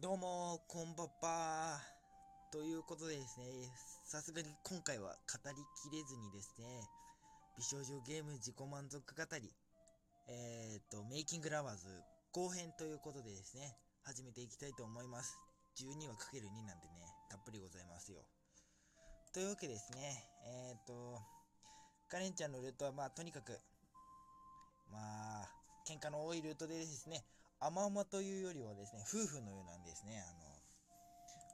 [0.00, 1.80] どうも、こんばんは。
[2.52, 3.66] ということでですね、
[4.06, 6.86] さすがに今回は語りきれずにですね、
[7.58, 9.50] 美少女ゲーム自己満足語り、
[10.28, 11.82] えっ、ー、と、メイキングラバーズ
[12.30, 13.74] 後編ということでですね、
[14.04, 15.34] 始めていきたいと思います。
[15.82, 18.22] 12話かける2なんでね、たっぷりございますよ。
[19.34, 21.18] というわけですね、えっ、ー、と、
[22.06, 23.58] カレンちゃんのルートはまあ、とにかく、
[24.92, 25.50] まあ、
[25.90, 27.24] 喧嘩の多いルートでですね、
[27.60, 30.48] 甘々というよりはですね、夫婦のようなんですね、あの、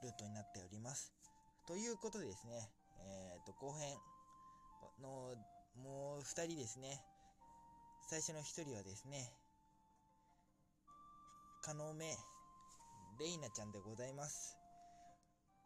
[0.02, 1.12] ルートになっております。
[1.66, 2.69] ということでですね、
[3.01, 3.97] えっ、ー、と、後編
[5.01, 5.34] の、
[5.83, 7.01] もう2人ですね、
[8.11, 9.33] 最初の1人はですね、
[11.62, 12.14] カノメ、
[13.19, 14.59] レイナちゃんでございます。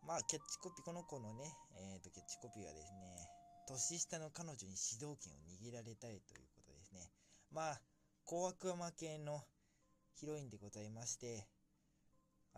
[0.07, 3.29] まあ、キャッチコピー、この子のね、えっ、ー、と、キャッチコピーはですね、
[3.67, 7.11] 年下の彼女に主導権を握られたいということですね。
[7.51, 7.81] まあ、
[8.25, 9.43] 高悪魔系の
[10.19, 11.47] ヒロインでございまして、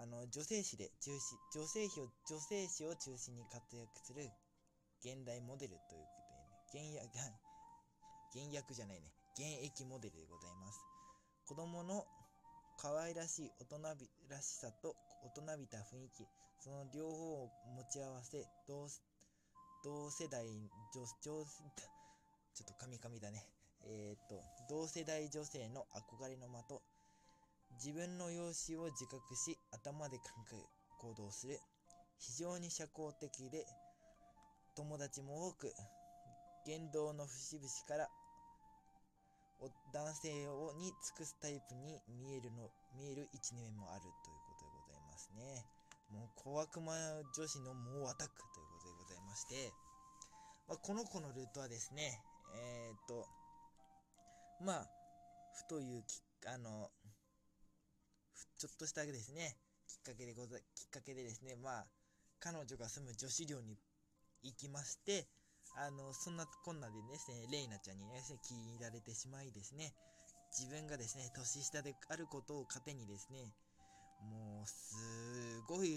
[0.00, 4.24] あの、女性誌で中心、女性誌を、女性誌を中心に活躍する
[5.04, 6.24] 現代モデルというこ
[6.72, 7.20] とでね、現役、
[8.32, 10.80] 現役じゃないね、現役モデルでございます。
[11.44, 12.06] 子供の
[12.78, 16.26] 可愛らしい大人びらしさと大人びた雰囲気、
[16.60, 18.88] その両方を持ち合わせ、同
[19.84, 23.46] 同世代女、女、ちょっとカミカミだね。
[23.84, 26.80] えっ、と、同世代女性の憧れの的、
[27.82, 30.68] 自分の容姿を自覚し頭で考え
[31.00, 31.58] 行動する。
[32.20, 33.64] 非常に社交的で
[34.76, 35.72] 友達も多く
[36.66, 38.08] 言動の節々から
[39.92, 44.12] 男性をに尽くすタイプに見えるの見える一面もあるという
[44.44, 45.64] ことでございますね。
[46.12, 49.72] もう小悪魔女子の猛アタックということでございまして、
[50.68, 52.20] まあ、この子のルートはですね
[52.54, 53.26] えー、っと
[54.64, 54.86] まあ
[55.54, 56.90] ふというきあの
[58.60, 59.56] ちょっとしたですね、
[59.88, 61.86] きっかけでござ、きっかけでですね、まあ、
[62.40, 63.78] 彼女が住む女子寮に
[64.44, 65.24] 行きまして、
[65.80, 69.94] あの、そんなこんなでですね、レイナちゃんにですね、気に入られてしまいですね、
[70.52, 73.48] 自分がですね、年下であることを糧にですね、
[74.28, 75.96] もう、すごい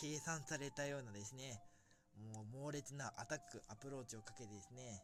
[0.00, 1.58] 計算されたようなですね、
[2.30, 5.02] もう猛烈なアタック、アプローチをかけてですね、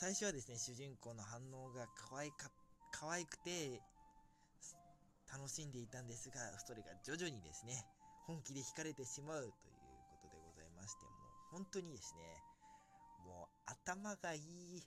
[0.00, 2.48] 最初はですね、主人公の反応が可愛か、
[2.92, 3.82] 可愛くて、
[5.32, 7.84] 楽しんでいたんですが、それが徐々にですね、
[8.26, 9.52] 本気で惹かれてしまうという
[10.10, 12.20] ことでございまして、もう本当にですね、
[13.24, 14.82] もう頭がいい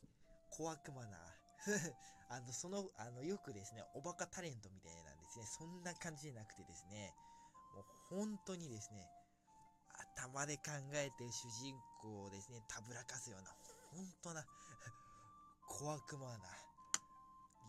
[0.50, 1.18] 小悪魔な
[2.30, 7.14] あの、その、あの、よくですね、おバカタレントみたいなんですね、そんな感じじゃなくてですね、
[7.76, 9.10] もう本当にですね、
[10.18, 13.56] 頭で考えて主人公をですね、たぶらかすような、
[13.92, 14.46] 本当な
[15.68, 16.50] 小悪魔な、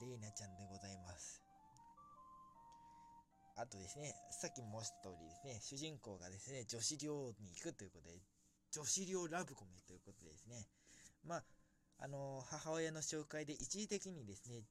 [0.01, 1.42] レイナちゃんでございます。
[3.63, 8.19] あとですね、さっきも申した通りですね、主人公がですね、女子寮に行くということで、
[8.75, 10.67] 女子寮ラブコメということでですね、
[11.23, 11.45] まあ、
[12.03, 14.67] あの、母親の紹介で一時的にですね、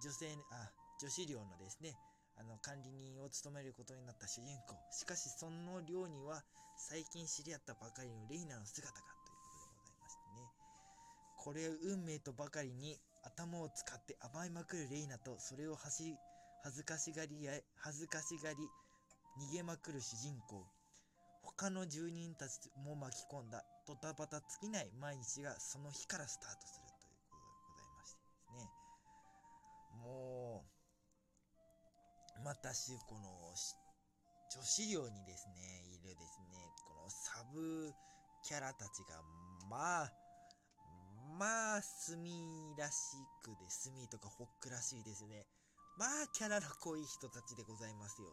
[0.00, 1.92] 女性、あ、女子寮のですね、
[2.40, 4.80] あの、管理人を務めることになった主人公。
[4.96, 6.42] しかし、その寮には、
[6.78, 10.48] 最近知り合ったばかりのレイナの姿が、ということでございましてね。
[11.36, 16.16] これ運命とばかりに頭を使って甘えまくるレイナと、それを走り、
[16.62, 18.56] 恥ずかしがりや、恥ずかしがり、
[19.38, 20.66] 逃げまくる主人公。
[21.42, 28.70] 他の住人たちも巻き込んだドタバタ尽きない毎日がその日からスタートするということでございましてですね。
[30.04, 30.64] も
[32.38, 33.54] う、またし、この、
[34.50, 37.92] 女子寮にですね、いるですね、このサブ
[38.42, 39.22] キャラたちが、
[39.68, 40.12] まあ、
[41.38, 45.46] まあ、スミらしくで、スミとかホックらしいですね。
[46.00, 48.28] まあ、キャラの濃い人たちでございますよ。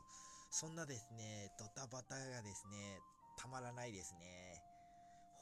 [0.52, 3.02] そんなですね、ドタバタがですね、
[3.36, 4.64] たまらないですね。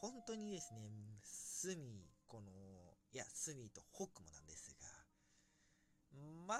[0.01, 0.89] 本当にですね、
[1.21, 2.49] スミ、この、
[3.13, 4.89] いや、スミとホックもなんですが、
[6.47, 6.55] ま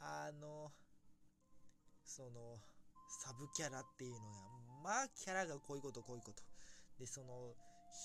[0.00, 0.72] あ、あの、
[2.02, 2.56] その、
[3.26, 4.24] サブキャラっていうのが、
[4.82, 6.42] まあ、キャラがこういうこと、こういうこと。
[6.98, 7.52] で、その、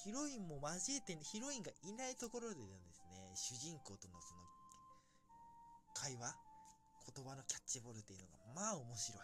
[0.04, 2.62] ヒロインも交えて、ヒロインがいないところでで
[2.92, 4.42] すね、主人公とのその、
[5.96, 6.36] 会話
[7.08, 9.16] 言葉のキャッチボールっていうのが、まあ面白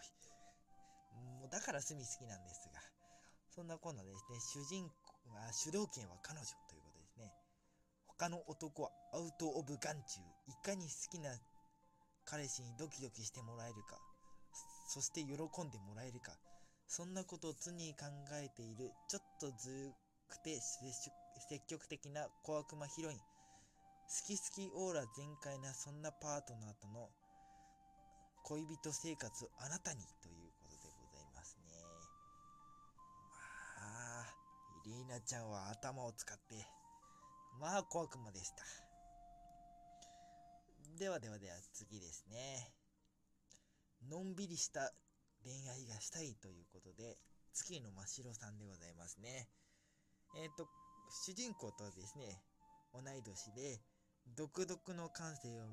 [1.40, 2.80] もうだからスミ好きなんですが、
[3.54, 7.32] そんなこんなですね、主人公は、主導権は彼女ということですね。
[8.06, 10.20] 他の男はアウト・オブ・眼中。
[10.48, 11.30] いかに好きな
[12.24, 13.98] 彼氏にドキドキしてもらえるか、
[14.88, 16.32] そして喜んでもらえるか、
[16.86, 19.92] そんなことを常に考えている、ちょっとず
[20.28, 23.18] くて積極的な小悪魔ヒロイン。
[23.18, 23.24] 好
[24.26, 27.08] き好きオーラ全開なそんなパートナーとの
[28.44, 31.72] 恋人生活あなたにということでございますね。
[33.80, 34.26] まあ、
[34.84, 36.66] イリーナちゃんは頭を使って、
[37.58, 38.62] まあ小悪魔でした。
[40.98, 42.70] ではではでは次ですね。
[44.10, 44.92] のんびりした
[45.42, 47.16] 恋愛がしたいということで、
[47.54, 49.48] 月の真城さんでございますね。
[50.36, 50.68] えっ、ー、と、
[51.24, 52.42] 主人公とはですね、
[52.92, 53.80] 同い年で、
[54.36, 55.64] 独特の感性を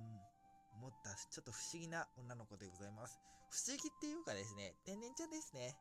[0.80, 3.20] 持ったちょっと不思議な女の子でございます。
[3.50, 5.76] 不思議っていうかですね、天然ちゃんですね。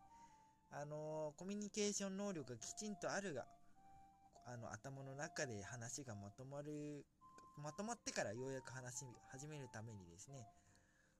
[0.72, 3.46] あのー、コミュニケーション能力がきちんとあるが、
[4.46, 7.04] あの、頭の中で話がまとまる、
[7.62, 10.46] まとまってからようやく話し始めるためにですね、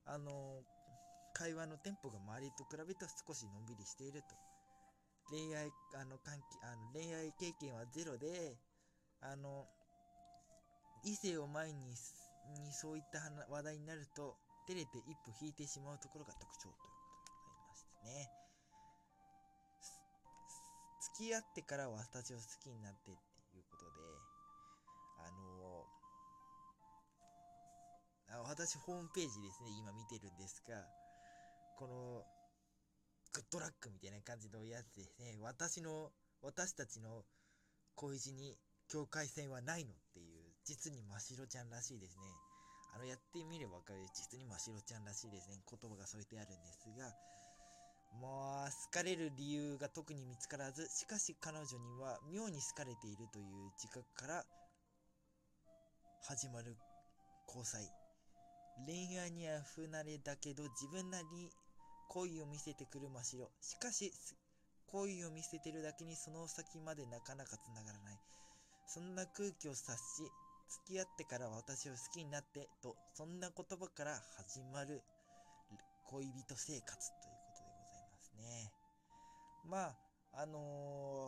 [0.05, 4.27] あのー、会話のテンポが周りと比べると少しのんびりしていると。
[5.29, 8.57] 恋愛、あの、関係、あの、恋愛経験はゼロで、
[9.21, 9.67] あの、
[11.03, 11.95] 異性を前に
[12.49, 18.41] にそういった話題になると照れて一歩引いてしまうところが特徴ということでございましてね。
[21.17, 23.15] 付き合ってから私を好きになってっ
[23.51, 24.01] ていうことで
[25.17, 25.85] あの
[28.37, 30.75] あ私ホームページですね今見てるんですが
[31.77, 32.23] この
[33.33, 35.37] グッドラックみたいな感じのやつですね。
[35.39, 36.11] 私の
[36.41, 37.23] 私たちの
[37.95, 38.57] 恋路に
[38.87, 40.30] 境界線はないのっていう
[40.65, 42.27] 実に真白ちゃんらしいですね。
[42.93, 45.61] あの、やってみればわかる、実に真白ちゃんらしいですね。
[45.69, 47.15] 言葉が添えてあるんですが、
[48.19, 54.45] もう、好かれる理由が特に見つからず、しかし彼女には妙に好かれているという自覚から
[56.23, 56.75] 始まる
[57.47, 57.89] 交際。
[58.85, 61.51] 恋愛には不慣れだけど自分なりに
[62.09, 63.49] 恋を見せてくる真白。
[63.61, 64.11] しかし、
[64.87, 68.19] 恋を見せてるだけにその先までなかなか繋がらない。
[68.85, 70.27] そんな空気を察し、
[70.71, 75.03] 付き合ってから私を好きになってと、そんな言葉から始まる
[76.05, 78.71] 恋人生活ということでございますね。
[79.67, 79.77] ま
[80.31, 81.27] あ、あの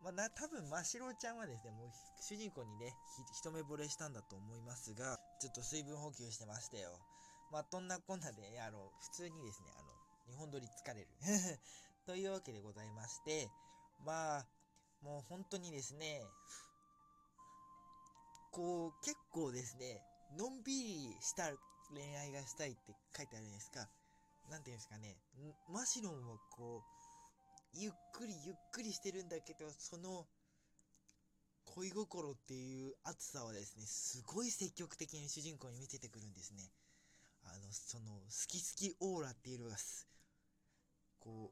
[0.00, 1.88] ー、まあ、な、多分、ましろちゃんはですね、もう
[2.20, 2.92] 主人公にね、
[3.32, 7.00] 一目惚れしたんだと思いますが、ちょっと水分補給してましたよ。
[7.50, 9.88] まあ、そんなこんなで、あの、普通にですね、あの、
[10.28, 11.08] 日本撮り疲れる
[12.04, 13.48] というわけでございまして、
[14.04, 14.46] まあ、
[15.00, 16.22] もう本当にですね、
[18.54, 20.00] こう、結構ですね、
[20.38, 21.50] のんびりした
[21.90, 23.88] 恋愛がしたいって書いてあるんですか。
[24.48, 25.16] なんていうんですかね、
[25.68, 26.94] マシロンはこう、
[27.74, 30.26] ゆっくりゆっくりしてるんだけど、その、
[31.64, 36.70] 恋心っていう熱さはですね、すごい積極的に主人公に見せてくるんですね。
[37.42, 40.06] あの、その、好き好きオーラっていうのがす、
[41.18, 41.50] こ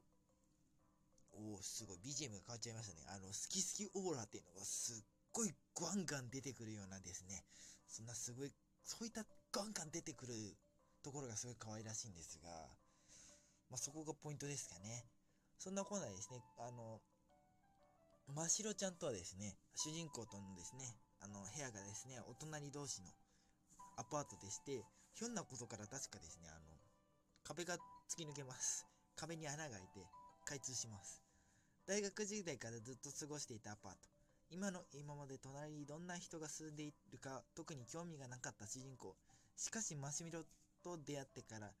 [1.35, 3.03] う、おお、すごい、BGM が変わっちゃいましたね。
[3.09, 7.43] あの、好き好きオーラっていうのがすっごいガンガン出てくるようなですね、
[7.87, 8.53] そんなすごい、
[8.85, 10.33] そういったガンガン出てくる
[11.03, 12.49] ところがすごい可愛らしいんですが、
[13.69, 15.05] まあ、そこがポイントですかね。
[15.57, 17.01] そんなコーナーですね、あの、
[18.35, 20.85] ましろちゃんとはですね、主人公とのですね、
[21.21, 23.09] あの、部屋がですね、お隣同士の
[23.97, 24.85] アパートでして、
[25.15, 26.59] ひょんなことから確かですね、あの、
[27.43, 27.77] 壁が
[28.09, 28.85] 突き抜けます。
[29.15, 30.05] 壁に穴が開いて、
[30.45, 31.21] 開通します。
[31.85, 34.12] 大学時代からずっと過ごしていたアパート。
[34.53, 39.15] 今の今まで隣にどんな人が住んでいるか特に興味がなかった主人公。
[39.57, 40.41] しかしマシュミロ
[40.83, 41.71] と出会ってから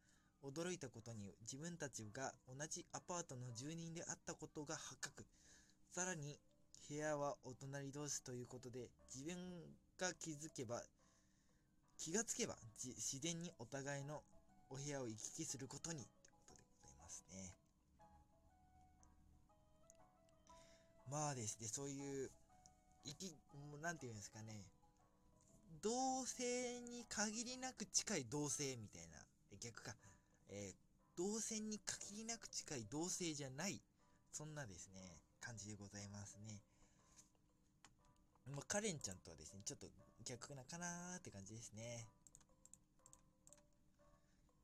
[0.43, 5.23] 驚いたことに自分たちが同じアパートの住人であったことが発覚。
[5.91, 6.39] さらに
[6.89, 9.37] 部屋はお隣同士ということで自分
[9.99, 10.81] が気づけば
[11.99, 14.23] 気がつけば自然にお互いの
[14.71, 17.53] お部屋を行き来することにということでございますね。
[21.11, 22.31] まあですね、そういう
[23.05, 23.35] 生き、
[23.81, 24.65] なんていうんですかね、
[25.81, 29.17] 同性に限りなく近い同性みたいな、
[29.59, 29.95] 逆か、
[30.49, 33.81] えー、同性に限りなく近い同性じゃない、
[34.31, 36.59] そんなですね、感じでございますね。
[38.47, 39.87] まあ、カレンちゃんとはですね、ちょっと
[40.25, 42.07] 逆なかなーって感じですね。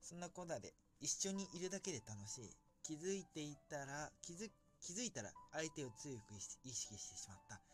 [0.02, 2.50] そんなこんなで、一緒にいるだけで楽しい。
[2.84, 4.50] 気づいていたら、気づ、
[4.82, 7.69] 気づいたら相手を強く意識してしまった。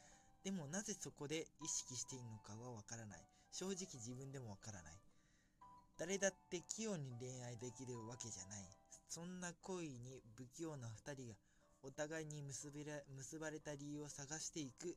[0.45, 3.19] でもなぜそこで意識しているのかはわからない。
[3.51, 4.93] 正直自分でもわからない。
[5.97, 8.69] 誰だって器用に恋愛できるわけじゃない。
[9.09, 11.33] そんな恋に不器用な二人が
[11.81, 14.95] お互いに結べら結ばれた理由を探していく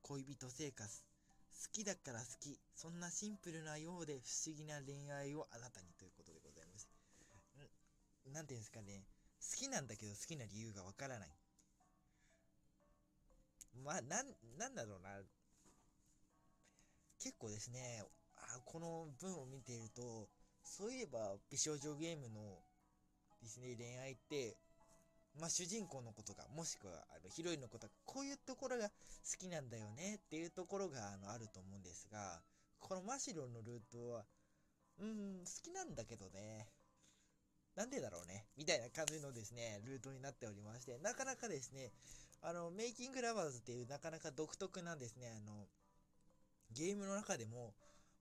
[0.00, 0.88] 恋人生活。
[0.88, 2.58] 好きだから好き。
[2.74, 6.88] そんなシンプルなようで不思議な恋愛をあなたにということでございます。
[8.30, 9.04] んなんていうんですかね。
[9.44, 11.28] 好きなんだけど好きな理由がわからない。
[13.82, 14.26] まあ、なん、
[14.58, 15.10] なんだろうな。
[17.18, 18.04] 結構ですね、
[18.36, 20.28] あこの文を見ていると、
[20.62, 22.58] そういえば美少女ゲームの
[23.42, 24.56] ですね、恋愛って、
[25.38, 28.92] まあ、主人公のことが、もしくはあのヒロインのことが、こういうところが好
[29.38, 32.40] きなんだよねっていうところがあのあると思うんですが、
[32.78, 34.24] このマシロのルートは、
[35.00, 36.68] うん、好きなんだけどね、
[37.74, 41.90] なんでだろうね、みたいな感じのですね、ルートになっておりまして、なかなかですね、
[42.46, 45.64] あの、メイキングラバーズっていうなかなか独特なですね、あの、
[46.76, 47.72] ゲームの中でも、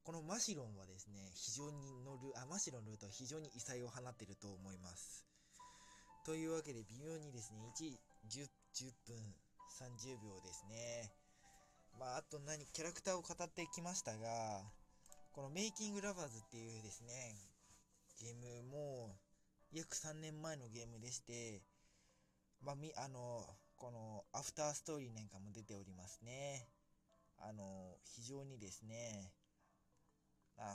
[0.06, 5.25] このマシロンはですね、非常に乗る、あ、マシロンのルートは非常に異彩を放っていると思います。
[6.25, 7.92] というわけで、微妙にですね、1、
[8.32, 9.36] 10, 10分
[9.77, 11.12] 30秒ですね。
[12.00, 14.63] まあ、あと何、キャラクターを語ってきましたが、
[15.34, 17.36] このメイキングラバーズっていうですね、
[18.22, 19.18] ゲームも、
[19.74, 21.62] 約3年前のゲームでして、
[22.62, 23.46] まあ、み、あの、
[23.83, 26.69] このアフターストーリーなんかも出ておりますね。
[27.37, 29.33] あの、非常にですね、
[30.57, 30.71] あ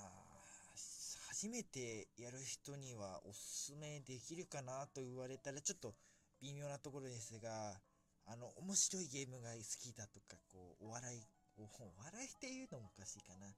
[1.30, 5.94] 初めてやる人にはおすすめできるかなと言われたらちょっと
[6.42, 7.80] 微妙なところですが、
[8.26, 11.24] あの、面白いゲームが好きだとか、こう、お笑い、
[11.56, 13.48] お笑いっていうのもおかしいかな。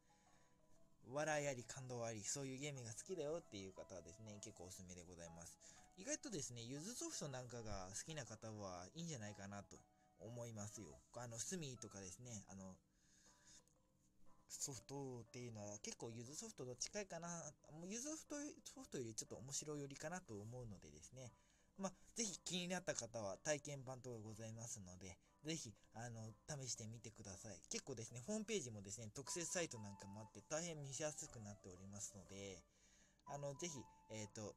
[1.11, 5.70] 笑いあり感動あり、そういうゲームが好きだよっていう方はですね、結構おすすめでございます。
[6.00, 9.76] 意外とですね、ゆずソフトなんかが好きな方はいいんじゃないかなと
[10.19, 10.97] 思いますよ。
[11.12, 12.73] あの、 SMEE とかですね、あの、
[14.49, 17.28] ソフトっていうのは結構ゆずソフトと近いかな。
[17.76, 21.33] もうユーズソフトソフトよりちょっと面白いよりかなと思うのでですね。
[21.76, 27.61] まあ、ぜひ気になった方は体験版等がございますので、ぜひ、あの、試してみてください。
[27.69, 32.64] 結構ですね、ホームページもですね、特設サイトなんかもあって大変見しやすくなっておりますので、
[33.28, 33.76] あの、ぜひ、
[34.09, 34.57] えっ、ー、と、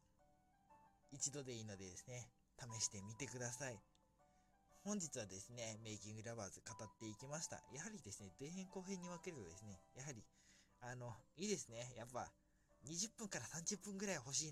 [1.13, 2.27] 一度でいいのでですね、
[2.57, 3.77] 試してみてください。
[4.83, 7.61] 本日はですね、メイキングラバーズ語っていきました。
[7.71, 10.25] やはりですね、前編後編に分けるとですね、やはり、
[10.81, 11.93] あの、いいですね。
[11.95, 12.27] やっぱ、
[12.89, 14.51] 20分から30分ぐらい欲しい